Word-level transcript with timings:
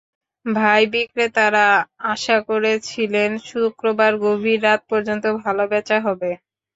তাই 0.45 0.83
বিক্রেতারা 0.93 1.67
আশা 2.13 2.37
করেছিলেন, 2.49 3.29
শুক্রবার 3.49 4.11
গভীর 4.23 4.59
রাত 4.63 4.81
পর্যন্ত 4.91 5.23
ভালো 5.41 5.63
বেচা-বিক্রি 5.67 6.05
হবে। 6.07 6.29